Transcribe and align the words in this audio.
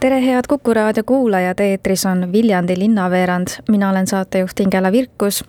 tere, 0.00 0.26
head 0.26 0.42
Kuku 0.48 0.74
raadio 0.74 1.02
kuulajad, 1.06 1.60
eetris 1.60 2.06
on 2.06 2.32
Viljandi 2.32 2.78
linnaveerand, 2.78 3.46
mina 3.68 3.90
olen 3.90 4.06
saatejuht 4.06 4.60
Ingela 4.60 4.92
Virkus. 4.92 5.44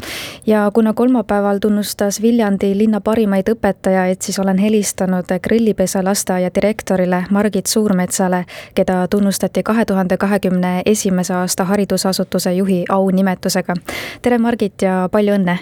ja 0.48 0.71
kuna 0.73 0.93
kolmapäeval 0.93 1.57
tunnustas 1.61 2.21
Viljandi 2.21 2.77
linna 2.77 3.02
parimaid 3.02 3.49
õpetajaid, 3.49 4.21
siis 4.21 4.39
olen 4.39 4.57
helistanud 4.57 5.25
Grillipesa 5.43 6.04
lasteaia 6.04 6.49
direktorile 6.55 7.23
Margit 7.30 7.66
Suurmetsale, 7.66 8.45
keda 8.76 9.07
tunnustati 9.07 9.63
kahe 9.63 9.85
tuhande 9.85 10.17
kahekümne 10.17 10.81
esimese 10.85 11.34
aasta 11.34 11.63
haridusasutuse 11.63 12.54
juhi 12.54 12.85
aunimetusega. 12.90 13.73
tere, 14.21 14.38
Margit 14.38 14.81
ja 14.81 15.09
palju 15.12 15.34
õnne! 15.34 15.57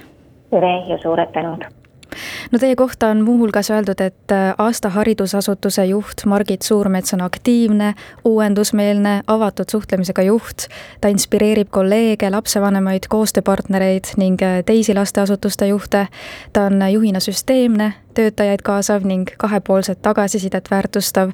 tere 0.49 0.77
ja 0.87 0.97
suured 0.97 1.31
tänud! 1.33 1.76
No 2.51 2.59
teie 2.59 2.75
kohta 2.75 3.07
on 3.07 3.21
muuhulgas 3.21 3.69
öeldud, 3.71 4.01
et 4.01 4.31
äh, 4.31 4.55
aasta 4.57 4.89
haridusasutuse 4.89 5.85
juht 5.85 6.25
Margit 6.25 6.61
Suurmets 6.61 7.13
on 7.13 7.21
aktiivne, 7.21 7.93
uuendusmeelne, 8.25 9.21
avatud 9.27 9.65
suhtlemisega 9.71 10.21
juht. 10.21 10.67
ta 11.01 11.07
inspireerib 11.07 11.69
kolleege, 11.69 12.29
lapsevanemaid, 12.29 13.07
koostööpartnereid 13.09 14.13
ning 14.17 14.41
äh, 14.41 14.63
teisi 14.65 14.93
lasteasutuste 14.93 15.67
juhte. 15.67 16.07
ta 16.53 16.63
on 16.63 16.91
juhina 16.91 17.19
süsteemne, 17.19 17.93
töötajaid 18.13 18.61
kaasav 18.63 19.03
ning 19.03 19.29
kahepoolset 19.37 20.01
tagasisidet 20.01 20.71
väärtustav 20.71 21.31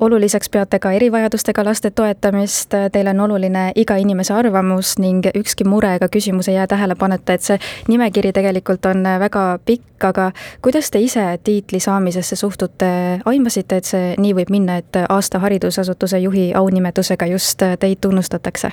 oluliseks 0.00 0.50
peate 0.50 0.78
ka 0.78 0.92
erivajadustega 0.92 1.64
laste 1.64 1.90
toetamist, 1.90 2.74
teile 2.92 3.10
on 3.10 3.20
oluline 3.20 3.72
iga 3.76 3.96
inimese 3.96 4.34
arvamus 4.34 4.96
ning 4.98 5.26
ükski 5.34 5.66
mure 5.68 5.94
ega 5.98 6.08
küsimus 6.12 6.48
ei 6.48 6.54
jää 6.54 6.66
tähelepanuta, 6.66 7.32
et 7.32 7.46
see 7.46 7.58
nimekiri 7.88 8.32
tegelikult 8.32 8.86
on 8.86 9.02
väga 9.20 9.44
pikk, 9.64 10.04
aga 10.10 10.30
kuidas 10.62 10.90
te 10.90 11.02
ise 11.02 11.24
tiitli 11.44 11.80
saamisesse 11.80 12.36
suhtute, 12.36 12.90
aimasite, 13.24 13.76
et 13.76 13.84
see 13.84 14.14
nii 14.18 14.34
võib 14.40 14.54
minna, 14.54 14.78
et 14.82 15.02
aasta 15.08 15.42
haridusasutuse 15.42 16.18
juhi 16.18 16.52
aunimetusega 16.54 17.26
just 17.26 17.62
teid 17.80 17.98
tunnustatakse? 18.00 18.70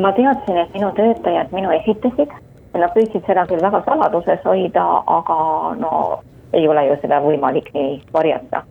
ma 0.00 0.12
teadsin, 0.16 0.56
et 0.56 0.74
minu 0.74 0.88
töötajad 0.96 1.52
minu 1.52 1.70
esitasid, 1.74 2.32
nad 2.74 2.92
püüdsid 2.94 3.26
seda 3.26 3.44
küll 3.46 3.62
väga 3.62 3.82
saladuses 3.84 4.40
hoida, 4.44 4.84
aga 5.06 5.38
no 5.78 6.20
ei 6.52 6.68
ole 6.68 6.86
ju 6.86 6.96
seda 7.02 7.20
võimalik 7.22 7.68
nii 7.74 7.98
varjata 8.12 8.62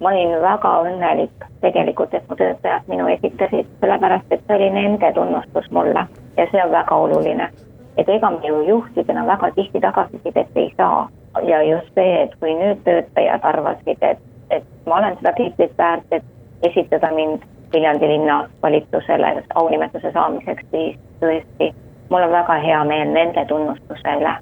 ma 0.00 0.10
olin 0.10 0.40
väga 0.42 0.70
õnnelik 0.82 1.44
tegelikult, 1.60 2.14
et 2.14 2.28
mu 2.28 2.36
töötajad 2.36 2.88
minu 2.88 3.08
esitasid, 3.08 3.68
sellepärast 3.80 4.32
et 4.32 4.42
see 4.46 4.56
oli 4.56 4.70
nende 4.70 5.12
tunnustus 5.12 5.70
mulle 5.70 6.06
ja 6.36 6.46
see 6.50 6.64
on 6.64 6.72
väga 6.72 6.96
oluline. 6.96 7.48
et 7.96 8.08
ega 8.08 8.30
me 8.30 8.46
ju 8.46 8.62
juhtidena 8.68 9.26
väga 9.26 9.50
tihti 9.54 9.80
tagasisidet 9.80 10.56
ei 10.56 10.72
saa 10.76 11.08
ja 11.42 11.62
just 11.62 11.94
see, 11.94 12.22
et 12.22 12.34
kui 12.40 12.54
nüüd 12.54 12.82
töötajad 12.84 13.40
arvasid, 13.42 13.98
et, 14.00 14.18
et 14.50 14.64
ma 14.86 14.98
olen 14.98 15.16
seda 15.18 15.32
tiitlit 15.32 15.78
väärt, 15.78 16.06
et 16.10 16.24
esitada 16.62 17.10
mind 17.14 17.42
Viljandi 17.74 18.08
linna 18.08 18.48
valitsusele 18.62 19.42
aunimetuse 19.54 20.12
saamiseks, 20.12 20.62
siis 20.70 20.98
tõesti, 21.20 21.72
mul 22.10 22.22
on 22.22 22.30
väga 22.30 22.58
hea 22.62 22.84
meel 22.84 23.10
nende 23.10 23.44
tunnustuse 23.50 24.18
üle. 24.20 24.34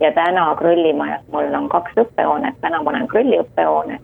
ja 0.00 0.12
täna 0.12 0.54
Krõllimajas 0.58 1.22
mul 1.32 1.54
on 1.54 1.68
kaks 1.68 1.94
õppehoonet, 2.02 2.58
täna 2.60 2.82
ma 2.82 2.90
olen 2.90 3.06
Krõlli 3.08 3.38
õppehoones 3.40 4.02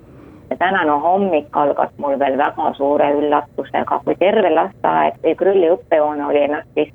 tänane 0.63 0.93
hommik 1.05 1.57
algas 1.57 1.91
mul 1.99 2.19
veel 2.19 2.37
väga 2.39 2.73
suure 2.79 3.09
üllatusega, 3.19 4.01
kui 4.05 4.15
terve 4.21 4.51
lasteaed 4.55 5.19
või 5.25 5.35
Krülli 5.41 5.71
õppehoone 5.75 6.27
oli 6.29 6.45
ennast 6.47 6.69
siis 6.79 6.93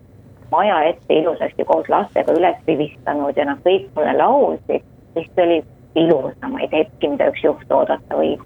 maja 0.51 0.77
ette 0.87 1.17
ilusasti 1.19 1.65
koos 1.67 1.89
lastega 1.91 2.35
üles 2.39 2.61
rivistanud 2.67 3.35
ja 3.35 3.47
nad 3.49 3.59
kõik 3.65 3.89
mulle 3.95 4.13
laulsid, 4.21 4.87
siis 5.17 5.27
see 5.35 5.47
oli 5.47 5.59
ilusamaid 6.03 6.77
hetki, 6.79 7.11
mida 7.11 7.27
üks 7.33 7.43
juht 7.43 7.75
oodata 7.79 8.21
võib. 8.21 8.45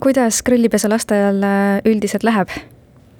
kuidas 0.00 0.40
Krüllipesa 0.46 0.88
lasteaial 0.88 1.44
üldiselt 1.84 2.24
läheb? 2.24 2.56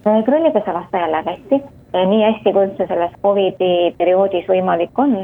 Äh, 0.07 0.21
Krüllipesa 0.25 0.79
lasteaial 0.81 1.13
läheb 1.13 1.33
hästi, 1.35 1.63
nii 1.93 2.23
hästi, 2.25 2.53
kui 2.53 2.71
üldse 2.71 2.89
selles 2.89 3.17
Covidi 3.23 3.73
perioodis 3.99 4.49
võimalik 4.49 5.05
on, 5.05 5.19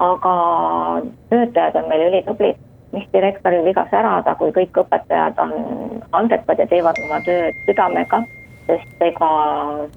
aga 0.00 0.36
töötajad 1.28 1.82
on 1.82 1.92
meil 1.92 2.08
ülitublid 2.08 2.63
mis 2.94 3.06
direktoril 3.12 3.64
viga 3.64 3.86
särada, 3.90 4.34
kui 4.38 4.52
kõik 4.54 4.78
õpetajad 4.84 5.38
on 5.42 5.52
andekad 6.12 6.62
ja 6.62 6.66
teevad 6.70 6.98
oma 7.04 7.20
tööd 7.26 7.56
südamega, 7.66 8.22
sest 8.68 9.02
ega 9.04 9.30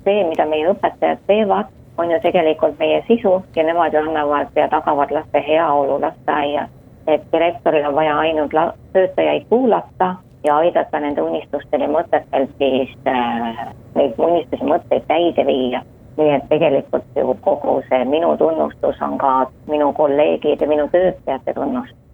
see, 0.03 0.23
mida 0.29 0.45
meie 0.49 0.71
õpetajad 0.73 1.21
teevad, 1.29 1.73
on 1.97 2.11
ju 2.11 2.19
tegelikult 2.21 2.79
meie 2.79 3.03
sisu 3.07 3.37
ja 3.55 3.65
nemad 3.65 3.93
ju 3.93 4.01
annavad 4.01 4.53
ja 4.55 4.67
tagavad 4.73 5.11
laste 5.11 5.43
heaolu 5.47 6.01
lasteaias. 6.01 6.69
et 7.07 7.21
direktoril 7.31 7.85
on 7.87 7.95
vaja 7.95 8.17
ainult 8.19 8.51
töötajaid 8.93 9.45
kuulata 9.49 10.15
ja 10.43 10.57
aidata 10.57 10.99
nende 10.99 11.21
unistustel 11.21 11.81
ja 11.81 11.87
mõtetel 11.87 12.47
siis 12.57 12.91
äh, 13.07 13.61
neid 13.95 14.17
unistusi, 14.17 14.63
mõtteid 14.63 15.07
täide 15.07 15.45
viia. 15.45 15.81
nii 16.17 16.29
et 16.33 16.49
tegelikult 16.49 17.05
ju 17.15 17.37
kogu 17.45 17.81
see 17.89 18.05
minu 18.05 18.37
tunnustus 18.37 19.01
on 19.01 19.17
ka 19.17 19.51
minu 19.67 19.93
kolleegide, 19.93 20.65
minu 20.67 20.87
töötajate 20.91 21.53
tunnustus 21.53 22.06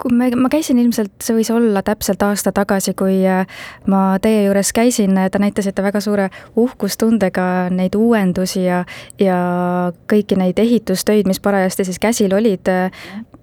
kui 0.00 0.12
me, 0.16 0.30
ma 0.36 0.48
käisin 0.52 0.78
ilmselt, 0.82 1.12
see 1.22 1.36
võis 1.36 1.50
olla 1.54 1.82
täpselt 1.86 2.22
aasta 2.22 2.52
tagasi, 2.54 2.94
kui 2.98 3.20
äh, 3.28 3.46
ma 3.90 4.18
teie 4.22 4.44
juures 4.46 4.72
käisin, 4.76 5.18
te 5.30 5.40
näitasite 5.42 5.82
väga 5.82 6.00
suure 6.00 6.28
uhkustundega 6.56 7.46
neid 7.70 7.96
uuendusi 7.98 8.64
ja, 8.64 8.84
ja 9.20 9.36
kõiki 10.10 10.38
neid 10.40 10.58
ehitustöid, 10.62 11.28
mis 11.28 11.40
parajasti 11.40 11.88
siis 11.88 12.00
käsil 12.02 12.34
olid. 12.34 12.68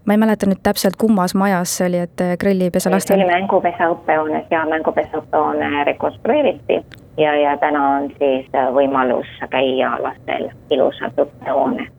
ma 0.05 0.13
ei 0.13 0.17
mäleta 0.17 0.47
nüüd 0.49 0.61
täpselt, 0.63 0.95
kummas 0.97 1.35
majas 1.35 1.75
see 1.77 1.87
oli, 1.87 1.99
et 2.07 2.21
grillipesa 2.39 2.91
laste. 2.91 3.13
see 3.13 3.21
oli 3.21 3.29
mängupesa 3.29 3.91
õppehoones 3.93 4.49
ja 4.51 4.65
mängupesa 4.65 5.21
õppehoone 5.21 5.83
rekonstrueeriti 5.85 6.81
ja, 7.17 7.35
ja 7.35 7.57
täna 7.57 7.85
on 7.97 8.09
siis 8.17 8.49
võimalus 8.73 9.29
käia 9.51 9.97
lastel 10.01 10.49
ilusas 10.71 11.13
õppehoones 11.13 11.98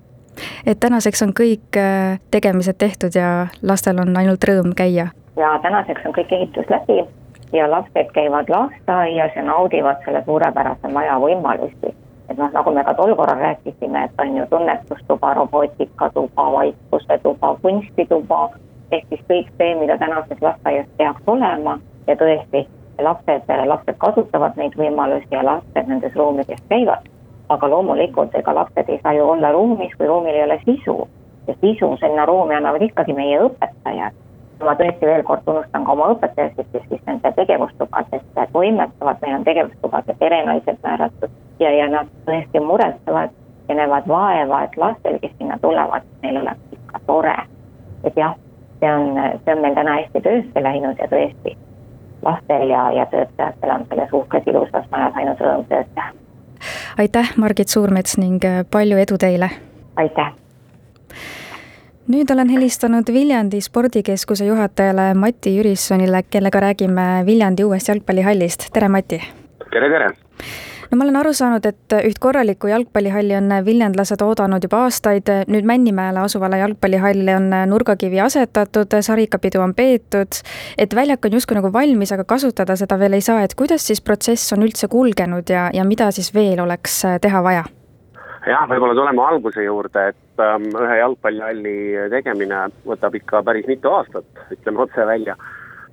et 0.66 0.81
tänaseks 0.81 1.22
on 1.22 1.32
kõik 1.41 1.76
äh, 1.76 2.21
tegemised 2.31 2.78
tehtud 2.78 3.15
ja 3.15 3.47
lastel 3.62 4.00
on 4.00 4.16
ainult 4.16 4.44
rõõm 4.44 4.75
käia? 4.76 5.10
ja 5.37 5.59
tänaseks 5.62 6.06
on 6.06 6.15
kõik 6.15 6.32
ehitus 6.32 6.71
läbi 6.71 7.04
ja 7.53 7.71
lapsed 7.71 8.12
käivad 8.15 8.48
lasteaias 8.48 9.37
ja 9.37 9.43
naudivad 9.43 10.04
selle 10.04 10.22
suurepärase 10.25 10.88
maja 10.88 11.19
võimalusi. 11.19 11.94
et 12.31 12.38
noh, 12.38 12.50
nagu 12.53 12.72
me 12.75 12.84
ka 12.84 12.94
tol 12.94 13.15
korral 13.16 13.38
rääkisime, 13.38 14.04
et 14.04 14.21
on 14.22 14.37
ju 14.37 14.47
tunnetustuba, 14.50 15.34
robootikatuba, 15.34 16.53
vaikuse 16.53 17.19
tuba, 17.22 17.56
kunstituba, 17.62 18.50
ehk 18.92 19.06
siis 19.09 19.25
kõik 19.31 19.48
see, 19.59 19.75
mida 19.75 19.98
tänases 19.98 20.42
lasteaias 20.42 20.87
peaks 20.97 21.22
olema 21.27 21.78
ja 22.06 22.16
tõesti, 22.16 22.66
lapsed, 23.03 23.50
lapsed 23.66 23.98
kasutavad 23.98 24.56
neid 24.56 24.77
võimalusi 24.78 25.27
ja 25.31 25.44
lapsed 25.44 25.88
nendes 25.88 26.15
ruumides 26.15 26.62
käivad 26.69 27.09
aga 27.50 27.71
loomulikult 27.71 28.34
ega 28.38 28.55
lapsed 28.55 28.88
ei 28.88 29.00
saa 29.03 29.12
ju 29.12 29.28
olla 29.31 29.53
ruumis, 29.53 29.94
kui 29.99 30.06
ruumil 30.06 30.34
ei 30.34 30.44
ole 30.44 30.61
sisu. 30.65 31.09
ja 31.49 31.55
sisu 31.61 31.97
sinna 32.00 32.27
ruumi 32.27 32.55
annavad 32.55 32.83
ikkagi 32.83 33.12
meie 33.12 33.38
õpetajad. 33.43 34.15
ma 34.65 34.75
tõesti 34.77 35.06
veel 35.09 35.22
kord 35.22 35.43
tunnustan 35.44 35.84
ka 35.84 35.93
oma 35.93 36.10
õpetajasid, 36.15 36.66
kes 36.72 36.83
siis 36.89 37.00
nende 37.06 37.33
tegevustubades 37.37 38.22
toimetavad, 38.53 39.16
meil 39.22 39.34
on 39.34 39.44
tegevustubade 39.44 40.15
perenaised 40.19 40.78
määratud 40.83 41.31
ja, 41.60 41.71
ja 41.71 41.89
nad 41.89 42.12
tõesti 42.27 42.60
muretsevad 42.60 43.34
ja 43.69 43.75
näevad 43.75 44.09
vaeva, 44.09 44.62
et 44.62 44.77
lastel, 44.77 45.19
kes 45.19 45.33
sinna 45.39 45.59
tulevad, 45.62 46.06
neil 46.22 46.43
oleks 46.43 46.78
ikka 46.78 47.00
tore. 47.06 47.37
et 48.05 48.16
jah, 48.16 48.37
see 48.81 48.94
on, 48.94 49.19
see 49.44 49.56
on 49.56 49.62
meil 49.65 49.75
täna 49.75 49.99
hästi 49.99 50.21
töösse 50.28 50.63
läinud 50.63 51.03
ja 51.03 51.09
tõesti 51.09 51.57
lastel 52.22 52.69
ja, 52.69 52.91
ja 52.92 53.07
töötajatel 53.07 53.77
on 53.78 53.86
selles 53.89 54.13
uhkes 54.13 54.47
ilusas 54.47 54.91
majas 54.91 55.16
ainult 55.16 55.41
rõõm 55.41 55.65
tööd 55.72 55.95
teha 55.95 56.20
aitäh, 57.00 57.32
Margit 57.36 57.68
Suurmets 57.68 58.18
ning 58.20 58.44
äh, 58.44 58.60
palju 58.70 58.98
edu 59.00 59.16
teile! 59.20 59.48
aitäh! 59.97 60.32
nüüd 62.10 62.32
olen 62.34 62.50
helistanud 62.52 63.08
Viljandi 63.14 63.60
spordikeskuse 63.64 64.44
juhatajale 64.48 65.14
Mati 65.14 65.54
Jürissonile, 65.56 66.24
kellega 66.30 66.60
räägime 66.66 67.06
Viljandi 67.26 67.64
uuest 67.64 67.88
jalgpallihallist, 67.88 68.68
tere 68.74 68.92
Mati! 68.92 69.22
tere, 69.70 69.88
tere! 69.94 70.12
No 70.91 70.98
ma 70.98 71.04
olen 71.07 71.19
aru 71.21 71.33
saanud, 71.37 71.66
et 71.66 71.95
üht 72.09 72.19
korralikku 72.22 72.71
jalgpallihalli 72.71 73.37
on 73.39 73.54
viljandlased 73.66 74.22
oodanud 74.27 74.65
juba 74.66 74.84
aastaid, 74.87 75.31
nüüd 75.51 75.69
Männimäele 75.69 76.25
asuvale 76.25 76.59
jalgpallihalli 76.60 77.34
on 77.37 77.51
nurgakivi 77.71 78.21
asetatud, 78.21 78.98
sarikapidu 79.07 79.63
on 79.63 79.75
peetud, 79.75 80.41
et 80.78 80.97
väljak 80.97 81.27
on 81.27 81.39
justkui 81.39 81.59
nagu 81.59 81.72
valmis, 81.72 82.13
aga 82.16 82.27
kasutada 82.28 82.77
seda 82.81 82.98
veel 82.98 83.19
ei 83.19 83.25
saa, 83.25 83.45
et 83.47 83.54
kuidas 83.59 83.87
siis 83.87 84.03
protsess 84.03 84.57
on 84.57 84.66
üldse 84.66 84.91
kulgenud 84.91 85.51
ja, 85.51 85.69
ja 85.75 85.87
mida 85.87 86.10
siis 86.15 86.34
veel 86.34 86.60
oleks 86.66 87.03
teha 87.22 87.45
vaja? 87.47 87.69
jah, 88.48 88.66
võib-olla 88.69 88.97
tuleme 88.97 89.22
alguse 89.22 89.63
juurde, 89.63 90.10
et 90.15 90.43
ähm, 90.43 90.71
ühe 90.72 91.01
jalgpallihalli 91.01 91.78
tegemine 92.13 92.66
võtab 92.89 93.16
ikka 93.19 93.43
päris 93.47 93.66
mitu 93.69 93.93
aastat, 93.93 94.28
ütleme 94.54 94.86
otse 94.86 95.07
välja. 95.07 95.36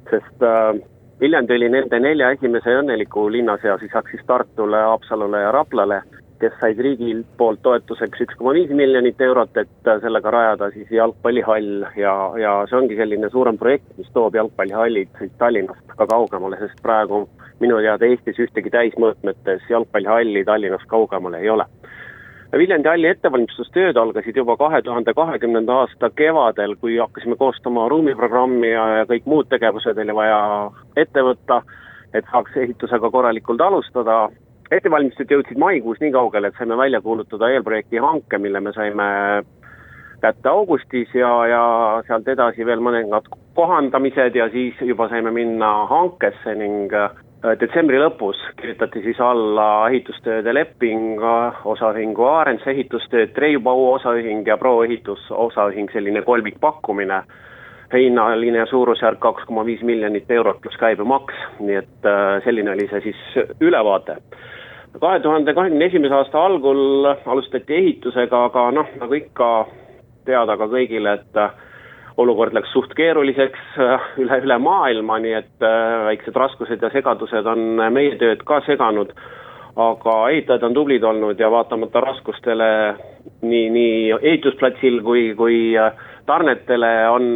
sest 0.07 0.43
äh, 0.47 0.79
Viljandi 1.21 1.53
oli 1.55 1.69
nende 1.73 1.97
nelja 1.99 2.29
esimese 2.35 2.75
õnneliku 2.77 3.23
linna 3.33 3.55
seas 3.61 3.81
lisaks 3.81 4.13
siis 4.13 4.25
Tartule, 4.27 4.77
Haapsalule 4.85 5.39
ja 5.41 5.51
Raplale, 5.55 6.03
kes 6.37 6.53
said 6.61 6.77
riigilt 6.85 7.25
poolt 7.39 7.63
toetuseks 7.65 8.21
üks 8.27 8.37
koma 8.37 8.53
viis 8.53 8.69
miljonit 8.69 9.21
eurot, 9.25 9.57
et 9.57 9.89
sellega 10.03 10.33
rajada 10.35 10.69
siis 10.75 10.91
jalgpallihall 10.93 11.87
ja, 11.97 12.13
ja 12.37 12.53
see 12.69 12.77
ongi 12.77 12.99
selline 12.99 13.31
suurem 13.33 13.57
projekt, 13.57 13.89
mis 13.97 14.13
toob 14.13 14.37
jalgpallihallid 14.37 15.09
siit 15.17 15.33
Tallinnast 15.41 15.97
ka 15.97 16.05
kaugemale, 16.05 16.61
sest 16.61 16.77
praegu 16.85 17.23
minu 17.63 17.81
teada 17.81 18.05
Eestis 18.05 18.37
ühtegi 18.45 18.69
täismõõtmetes 18.77 19.65
jalgpallihalli 19.73 20.45
Tallinnast 20.45 20.85
kaugemale 20.93 21.41
ei 21.41 21.49
ole 21.49 21.65
Viljandi 22.55 22.87
halli 22.87 23.09
ettevalmistustööd 23.11 23.97
algasid 23.99 24.37
juba 24.39 24.55
kahe 24.57 24.79
tuhande 24.81 25.11
kahekümnenda 25.13 25.81
aasta 25.81 26.09
kevadel, 26.15 26.77
kui 26.79 26.95
hakkasime 26.97 27.35
koostama 27.35 27.89
ruumiprogrammi 27.91 28.69
ja, 28.71 28.85
ja 29.01 29.07
kõik 29.09 29.27
muud 29.27 29.49
tegevused 29.51 29.99
oli 29.99 30.15
vaja 30.15 30.39
ette 30.95 31.23
võtta, 31.27 31.59
et 32.15 32.25
saaks 32.31 32.55
ehitusega 32.55 33.11
korralikult 33.11 33.61
alustada. 33.61 34.29
ettevalmistused 34.71 35.31
jõudsid 35.31 35.59
maikuus 35.59 35.99
nii 35.99 36.11
kaugele, 36.11 36.47
et 36.47 36.57
saime 36.57 36.77
välja 36.77 37.01
kuulutada 37.01 37.49
eelprojekti 37.49 37.97
hanke, 37.97 38.37
mille 38.37 38.59
me 38.59 38.73
saime 38.73 39.43
kätte 40.21 40.49
augustis 40.49 41.13
ja, 41.13 41.31
ja 41.47 41.63
sealt 42.07 42.27
edasi 42.27 42.65
veel 42.65 42.79
mõningad 42.79 43.27
kohandamised 43.55 44.35
ja 44.35 44.49
siis 44.49 44.79
juba 44.81 45.09
saime 45.09 45.31
minna 45.31 45.85
hankesse 45.91 46.55
ning 46.55 46.93
detsembri 47.43 47.99
lõpus 48.01 48.39
kirjutati 48.57 49.03
siis 49.03 49.19
alla 49.21 49.87
ehitustööde 49.91 50.53
leping 50.55 51.21
osaühingu 51.69 52.25
Aarens 52.25 52.65
ehitustööd, 52.67 53.33
Treibau 53.35 53.91
osaühing 53.93 54.47
ja 54.47 54.57
Pro 54.57 54.81
ehitus 54.83 55.21
osaühing, 55.31 55.91
selline 55.93 56.21
kolmikpakkumine. 56.21 57.21
hinnaline 57.93 58.65
suurusjärk 58.67 59.19
kaks 59.19 59.45
koma 59.47 59.63
viis 59.65 59.81
miljonit 59.81 60.31
eurot 60.31 60.61
pluss 60.61 60.77
käibemaks, 60.77 61.35
nii 61.59 61.75
et 61.75 62.05
äh, 62.05 62.43
selline 62.43 62.71
oli 62.71 62.87
see 62.89 63.01
siis 63.01 63.51
ülevaade. 63.61 64.17
kahe 64.99 65.19
tuhande 65.19 65.53
kahekümne 65.53 65.85
esimese 65.85 66.13
aasta 66.13 66.45
algul 66.45 67.05
alustati 67.25 67.75
ehitusega, 67.75 68.45
aga 68.45 68.71
noh, 68.71 68.87
nagu 68.99 69.13
ikka 69.13 69.67
teada 70.25 70.57
ka 70.57 70.67
kõigile, 70.67 71.13
et 71.13 71.66
olukord 72.17 72.53
läks 72.57 72.71
suht 72.73 72.93
keeruliseks 72.97 73.79
äh, 73.81 74.05
üle, 74.21 74.39
üle 74.45 74.57
maailma, 74.61 75.19
nii 75.21 75.33
et 75.37 75.65
äh, 75.65 76.05
väiksed 76.09 76.37
raskused 76.37 76.81
ja 76.81 76.89
segadused 76.93 77.49
on 77.49 77.81
meie 77.93 78.15
tööd 78.21 78.45
ka 78.47 78.61
seganud. 78.67 79.13
aga 79.77 80.13
ehitajad 80.33 80.63
on 80.65 80.73
tublid 80.73 81.03
olnud 81.05 81.37
ja 81.39 81.51
vaatamata 81.53 82.01
raskustele 82.01 82.69
nii, 83.45 83.67
nii 83.69 84.15
ehitusplatsil 84.21 85.03
kui, 85.05 85.35
kui 85.37 85.59
äh, 85.77 85.93
tarnetele 86.25 86.89
on 87.13 87.27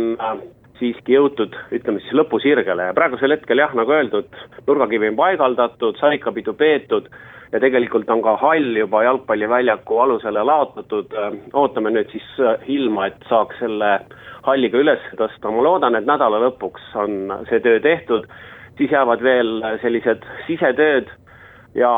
siiski 0.80 1.14
jõutud, 1.14 1.54
ütleme 1.70 2.02
siis 2.02 2.16
lõpusirgele 2.18 2.88
ja 2.90 2.96
praegusel 2.98 3.36
hetkel 3.36 3.62
jah, 3.62 3.76
nagu 3.78 3.94
öeldud, 3.94 4.34
nurgakivi 4.66 5.12
on 5.12 5.20
paigaldatud, 5.20 6.00
sarikapidu 6.02 6.56
peetud 6.58 7.12
ja 7.52 7.60
tegelikult 7.60 8.10
on 8.10 8.22
ka 8.24 8.36
hall 8.42 8.78
juba 8.78 9.04
jalgpalliväljaku 9.04 10.00
alusele 10.00 10.44
laotatud, 10.48 11.14
ootame 11.54 11.92
nüüd 11.92 12.12
siis 12.14 12.28
ilma, 12.72 13.10
et 13.12 13.28
saaks 13.30 13.60
selle 13.60 13.92
halliga 14.48 14.80
üles 14.82 15.04
tõsta, 15.20 15.52
ma 15.52 15.66
loodan, 15.66 15.98
et 16.00 16.08
nädala 16.08 16.40
lõpuks 16.48 16.94
on 17.04 17.34
see 17.50 17.60
töö 17.64 17.82
tehtud, 17.84 18.28
siis 18.78 18.94
jäävad 18.94 19.24
veel 19.24 19.60
sellised 19.84 20.26
sisetööd 20.48 21.12
ja 21.76 21.92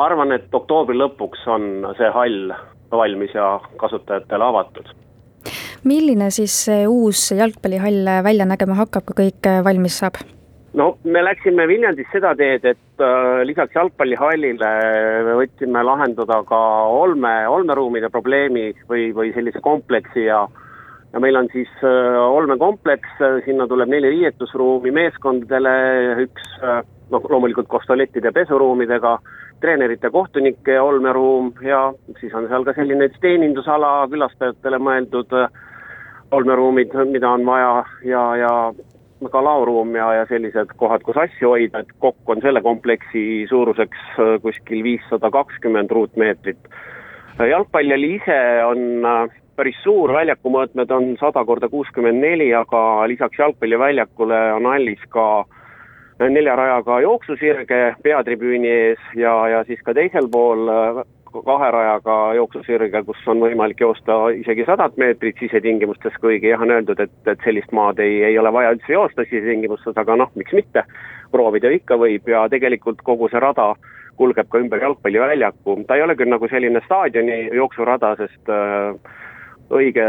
arvan, 0.00 0.32
et 0.32 0.48
oktoobri 0.54 0.96
lõpuks 0.98 1.44
on 1.50 1.92
see 1.98 2.10
hall 2.16 2.56
valmis 2.90 3.36
ja 3.36 3.52
kasutajatele 3.78 4.44
avatud. 4.44 4.90
milline 5.84 6.30
siis 6.30 6.56
see 6.64 6.86
uus 6.88 7.30
jalgpallihall 7.36 8.24
välja 8.24 8.44
nägema 8.44 8.74
hakkab, 8.80 9.04
kui 9.06 9.24
kõik 9.24 9.52
valmis 9.64 10.00
saab? 10.02 10.20
No 10.78 10.86
me 11.04 11.22
läksime 11.24 11.66
Viljandis 11.68 12.08
seda 12.12 12.34
teed, 12.38 12.64
et 12.64 13.02
äh, 13.04 13.42
lisaks 13.48 13.74
jalgpallihallile 13.74 14.72
me 15.26 15.36
võtsime 15.42 15.82
lahendada 15.86 16.40
ka 16.48 16.60
olme, 16.94 17.34
olmeruumide 17.48 18.10
probleemi 18.12 18.70
või, 18.90 19.10
või 19.16 19.32
sellise 19.36 19.62
kompleksi 19.64 20.28
ja 20.28 20.46
ja 21.12 21.20
meil 21.20 21.36
on 21.36 21.48
siis 21.52 21.70
äh, 21.82 22.16
olmekompleks, 22.22 23.18
sinna 23.44 23.66
tuleb 23.68 23.90
neli 23.90 24.12
riietusruumi 24.14 24.92
meeskondadele, 24.94 25.72
üks 26.26 26.52
äh, 26.62 26.82
noh, 27.10 27.24
loomulikult 27.32 27.68
koos 27.68 27.86
tualettide 27.88 28.30
ja 28.30 28.36
pesuruumidega, 28.36 29.16
treenerite, 29.60 30.10
kohtunike 30.10 30.78
olmeruum 30.80 31.50
ja 31.66 31.88
siis 32.20 32.34
on 32.34 32.46
seal 32.48 32.64
ka 32.64 32.76
selline 32.78 33.10
teenindusala 33.20 34.06
külastajatele 34.12 34.78
mõeldud 34.78 35.34
äh, 35.34 35.50
olmeruumid, 36.30 36.94
mida 37.10 37.34
on 37.34 37.46
vaja 37.46 37.72
ja, 38.06 38.22
ja 38.38 38.52
ka 39.28 39.42
laoruum 39.44 39.92
ja, 39.96 40.06
ja 40.20 40.26
sellised 40.30 40.72
kohad, 40.80 41.04
kus 41.04 41.18
asju 41.20 41.52
hoida, 41.52 41.82
et 41.82 41.92
kokku 41.98 42.32
on 42.32 42.40
selle 42.40 42.62
kompleksi 42.64 43.44
suuruseks 43.50 44.06
äh, 44.16 44.32
kuskil 44.42 44.82
viissada 44.86 45.30
kakskümmend 45.30 45.90
ruutmeetrit. 45.90 46.72
jalgpallihall 47.50 48.08
ise 48.08 48.40
on 48.64 49.04
äh, 49.04 49.38
päris 49.56 49.76
suur, 49.84 50.12
väljaku 50.16 50.52
mõõtmed 50.52 50.92
on 50.96 51.14
sada 51.20 51.44
korda 51.44 51.68
kuuskümmend 51.68 52.22
neli, 52.24 52.48
aga 52.54 53.06
lisaks 53.12 53.38
jalgpalliväljakule 53.38 54.40
on 54.56 54.68
hallis 54.72 55.02
ka 55.12 55.44
nelja 56.20 56.56
rajaga 56.56 57.00
jooksusirge 57.00 57.80
peatribüüni 58.04 58.68
ees 58.68 59.04
ja, 59.16 59.34
ja 59.48 59.64
siis 59.68 59.80
ka 59.84 59.94
teisel 59.96 60.28
pool 60.32 60.68
äh, 60.68 61.04
kahe 61.32 61.70
rajaga 61.70 62.16
jooksusirge, 62.38 63.02
kus 63.06 63.22
on 63.30 63.42
võimalik 63.44 63.80
joosta 63.80 64.16
isegi 64.34 64.66
sadat 64.66 64.96
meetrit 65.00 65.38
sisetingimustes, 65.40 66.16
kuigi 66.20 66.50
jah, 66.50 66.62
on 66.62 66.74
öeldud, 66.74 67.00
et, 67.00 67.14
et 67.30 67.46
sellist 67.46 67.72
maad 67.76 68.02
ei, 68.02 68.20
ei 68.30 68.38
ole 68.38 68.52
vaja 68.52 68.74
üldse 68.74 68.92
joosta 68.92 69.24
sisetingimustes, 69.28 69.96
aga 70.00 70.18
noh, 70.18 70.32
miks 70.34 70.54
mitte, 70.56 70.84
proovida 71.30 71.70
ikka 71.74 71.98
võib 72.00 72.28
ja 72.28 72.44
tegelikult 72.52 73.02
kogu 73.06 73.30
see 73.30 73.42
rada 73.42 73.72
kulgeb 74.20 74.50
ka 74.52 74.60
ümber 74.60 74.82
jalgpalliväljaku, 74.82 75.78
ta 75.88 75.96
ei 75.96 76.04
ole 76.04 76.16
küll 76.18 76.32
nagu 76.32 76.48
selline 76.50 76.82
staadioni 76.84 77.38
jooksurada, 77.56 78.12
sest 78.18 78.52
äh, 78.52 79.16
õige 79.70 80.04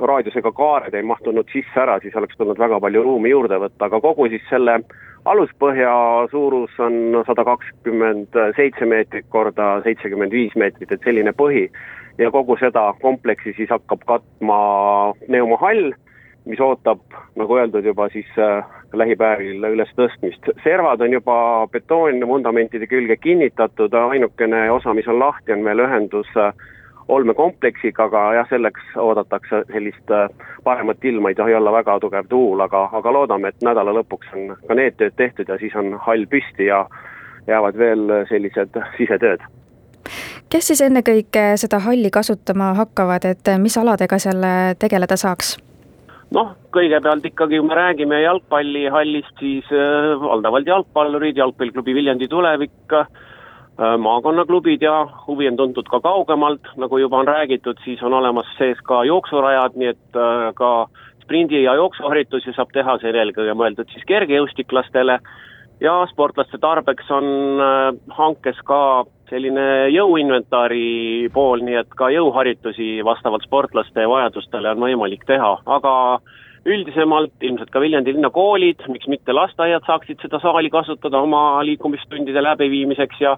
raadiusega 0.00 0.52
kaared 0.52 0.94
ei 0.94 1.06
mahtunud 1.06 1.48
sisse 1.52 1.80
ära, 1.80 2.00
siis 2.02 2.16
oleks 2.18 2.36
tulnud 2.36 2.58
väga 2.58 2.80
palju 2.82 3.02
ruumi 3.06 3.32
juurde 3.32 3.60
võtta, 3.62 3.86
aga 3.86 4.00
kogu 4.02 4.28
siis 4.32 4.44
selle 4.50 4.80
aluspõhja 5.24 5.92
suurus 6.30 6.78
on 6.78 7.22
sada 7.26 7.44
kakskümmend 7.44 8.36
seitse 8.56 8.86
meetrit 8.88 9.26
korda 9.32 9.80
seitsekümmend 9.84 10.32
viis 10.32 10.56
meetrit, 10.56 10.92
et 10.92 11.04
selline 11.04 11.32
põhi. 11.32 11.68
ja 12.18 12.30
kogu 12.30 12.56
seda 12.60 12.92
kompleksi 13.02 13.52
siis 13.56 13.70
hakkab 13.70 14.04
katma 14.06 14.58
pneumohall, 15.26 15.92
mis 16.46 16.60
ootab, 16.60 17.00
nagu 17.34 17.56
öeldud, 17.56 17.84
juba 17.84 18.06
siis 18.12 18.28
äh, 18.38 18.62
lähipäevil 18.92 19.64
ülestõstmist. 19.72 20.50
servad 20.62 21.00
on 21.00 21.12
juba 21.12 21.66
betoonvundamentide 21.72 22.86
külge 22.86 23.16
kinnitatud, 23.16 23.94
ainukene 23.94 24.70
osa, 24.70 24.94
mis 24.94 25.08
on 25.08 25.18
lahti, 25.18 25.52
on 25.52 25.64
veel 25.64 25.82
ühendus 25.88 26.30
äh, 26.36 26.52
olmekompleksiga, 27.08 28.04
aga 28.04 28.22
jah, 28.38 28.46
selleks 28.48 28.94
oodatakse 29.00 29.64
sellist 29.72 30.10
äh, 30.10 30.28
paremat 30.64 31.04
ilma, 31.04 31.28
ei 31.28 31.38
tohi 31.38 31.54
olla 31.54 31.72
väga 31.72 31.98
tugev 32.00 32.28
tuul, 32.28 32.60
aga, 32.60 32.88
aga 32.92 33.12
loodame, 33.12 33.50
et 33.50 33.66
nädala 33.66 33.92
lõpuks 33.98 34.32
on 34.36 34.54
ka 34.68 34.78
need 34.78 34.96
tööd 35.00 35.16
tehtud 35.16 35.48
ja 35.48 35.58
siis 35.60 35.76
on 35.76 35.94
hall 36.06 36.24
püsti 36.30 36.70
ja 36.70 36.84
jäävad 37.46 37.76
veel 37.78 38.16
sellised 38.28 38.80
sisetööd. 38.96 39.44
kes 40.48 40.66
siis 40.72 40.80
ennekõike 40.80 41.44
seda 41.60 41.78
halli 41.84 42.10
kasutama 42.10 42.72
hakkavad, 42.80 43.24
et 43.24 43.52
mis 43.58 43.76
aladega 43.78 44.18
seal 44.18 44.48
tegeleda 44.78 45.16
saaks? 45.20 45.58
noh, 46.34 46.56
kõigepealt 46.72 47.26
ikkagi, 47.28 47.60
kui 47.60 47.68
me 47.68 47.76
räägime 47.78 48.22
jalgpallihallist, 48.22 49.36
siis 49.38 49.68
äh, 49.72 50.16
valdavalt 50.24 50.66
jalgpallurid, 50.66 51.36
jalgpalliklubi 51.36 51.94
Viljandi 51.94 52.28
tulevik 52.28 52.96
äh,, 52.96 53.06
Äh, 53.06 53.33
maakonnaklubid 53.78 54.82
ja 54.82 55.06
huvi 55.26 55.48
on 55.48 55.56
tuntud 55.56 55.88
ka 55.90 56.00
kaugemalt, 56.00 56.68
nagu 56.76 56.98
juba 56.98 57.18
on 57.18 57.26
räägitud, 57.28 57.80
siis 57.84 58.02
on 58.02 58.14
olemas 58.14 58.46
sees 58.58 58.78
ka 58.86 59.04
jooksurajad, 59.04 59.74
nii 59.74 59.88
et 59.88 60.18
äh, 60.18 60.52
ka 60.54 60.86
sprindi- 61.24 61.64
ja 61.64 61.74
jooksuharjutusi 61.74 62.54
saab 62.54 62.70
teha, 62.72 62.98
see 62.98 63.10
on 63.10 63.18
eelkõige 63.22 63.56
mõeldud 63.58 63.90
siis 63.90 64.06
kergejõustiklastele 64.06 65.18
ja 65.80 65.94
sportlaste 66.10 66.58
tarbeks 66.62 67.10
on 67.10 67.26
äh, 67.60 67.90
hankes 68.14 68.60
ka 68.68 69.04
selline 69.30 69.90
jõuinventari 69.90 71.28
pool, 71.34 71.64
nii 71.66 71.80
et 71.82 71.98
ka 71.98 72.12
jõuharjutusi 72.14 73.02
vastavalt 73.04 73.42
sportlaste 73.48 74.06
vajadustele 74.08 74.70
on 74.74 74.86
võimalik 74.86 75.26
teha, 75.26 75.56
aga 75.66 75.94
üldisemalt 76.64 77.42
ilmselt 77.44 77.72
ka 77.72 77.80
Viljandi 77.82 78.14
linna 78.14 78.30
koolid, 78.32 78.80
miks 78.88 79.08
mitte 79.10 79.34
lasteaiad 79.36 79.84
saaksid 79.86 80.22
seda 80.22 80.40
saali 80.40 80.70
kasutada 80.72 81.20
oma 81.20 81.60
liikumistundide 81.66 82.40
läbiviimiseks 82.42 83.20
ja 83.20 83.36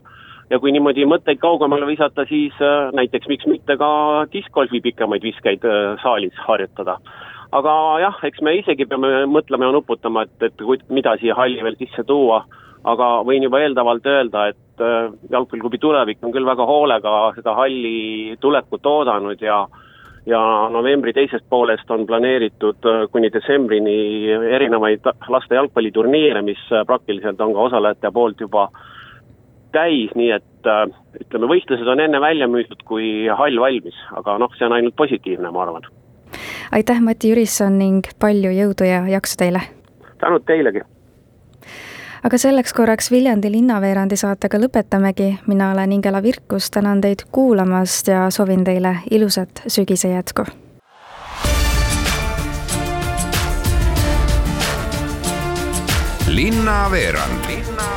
ja 0.50 0.59
kui 0.62 0.73
niimoodi 0.75 1.07
mõtteid 1.09 1.41
kaugemale 1.43 1.88
visata, 1.88 2.26
siis 2.29 2.55
äh, 2.62 2.91
näiteks 2.97 3.29
miks 3.31 3.47
mitte 3.50 3.76
ka 3.81 3.88
diskgolfi 4.33 4.81
pikemaid 4.85 5.25
viskeid 5.26 5.65
äh, 5.67 5.97
saalis 6.03 6.37
harjutada. 6.47 6.99
aga 7.57 7.73
jah, 8.03 8.21
eks 8.26 8.43
me 8.43 8.57
isegi 8.59 8.87
peame 8.91 9.25
mõtlema 9.31 9.69
ja 9.69 9.75
nuputama, 9.75 10.26
et, 10.26 10.43
et 10.50 10.88
mida 10.91 11.17
siia 11.21 11.35
halli 11.38 11.62
veel 11.62 11.79
sisse 11.79 12.05
tuua, 12.05 12.43
aga 12.85 13.07
võin 13.26 13.47
juba 13.47 13.62
eeldavalt 13.62 14.07
öelda, 14.07 14.49
et 14.53 14.83
äh, 14.85 15.11
jalgpalliklubi 15.31 15.79
tulevik 15.83 16.23
on 16.23 16.35
küll 16.35 16.47
väga 16.47 16.67
hoolega 16.67 17.17
seda 17.38 17.57
halli 17.59 18.37
tulekut 18.41 18.87
oodanud 18.87 19.43
ja 19.43 19.67
ja 20.26 20.41
novembri 20.75 21.12
teisest 21.15 21.45
poolest 21.47 21.91
on 21.95 22.03
planeeritud 22.07 22.83
kuni 23.12 23.29
detsembrini 23.31 24.26
erinevaid 24.57 25.05
laste 25.31 25.55
jalgpalliturniire, 25.55 26.43
mis 26.43 26.59
praktiliselt 26.87 27.41
on 27.41 27.53
ka 27.55 27.67
osalejate 27.69 28.11
poolt 28.11 28.43
juba 28.43 28.65
täis, 29.76 30.12
nii 30.18 30.33
et 30.37 30.71
ütleme, 31.21 31.50
võistlused 31.50 31.88
on 31.92 32.02
enne 32.02 32.21
välja 32.23 32.49
müüdud, 32.50 32.83
kui 32.88 33.28
hall 33.28 33.61
valmis, 33.61 33.97
aga 34.18 34.38
noh, 34.42 34.52
see 34.59 34.66
on 34.66 34.75
ainult 34.76 34.97
positiivne, 34.99 35.52
ma 35.52 35.62
arvan. 35.66 35.87
aitäh, 36.73 37.00
Mati 37.00 37.30
Jürisson 37.33 37.78
ning 37.78 38.09
palju 38.21 38.52
jõudu 38.56 38.88
ja 38.88 39.04
jaksu 39.11 39.40
teile! 39.45 39.62
tänud 40.18 40.47
teilegi! 40.49 40.83
aga 42.26 42.38
selleks 42.38 42.75
korraks 42.75 43.11
Viljandi 43.14 43.50
linnaveerandi 43.52 44.18
saatega 44.18 44.59
lõpetamegi, 44.59 45.33
mina 45.47 45.71
olen 45.73 45.92
Ingela 45.99 46.23
Virkus, 46.23 46.71
tänan 46.75 47.00
teid 47.00 47.26
kuulamast 47.33 48.09
ja 48.11 48.26
soovin 48.30 48.64
teile 48.64 48.99
ilusat 49.11 49.66
sügise 49.66 50.14
jätku. 50.14 50.47
linnaveerand 56.37 57.47
Linna 57.49 57.96